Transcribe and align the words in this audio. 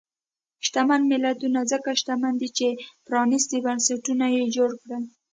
شتمن 0.65 1.01
ملتونه 1.11 1.59
ځکه 1.71 1.89
شتمن 1.99 2.33
دي 2.41 2.49
چې 2.57 2.67
پرانیستي 3.07 3.57
بنسټونه 3.65 4.25
یې 4.35 4.43
جوړ 4.55 4.69
کړل. 4.81 5.03